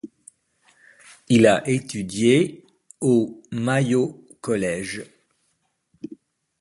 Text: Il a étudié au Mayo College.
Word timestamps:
Il 1.29 1.45
a 1.45 1.69
étudié 1.69 2.65
au 3.01 3.39
Mayo 3.51 4.25
College. 4.41 5.03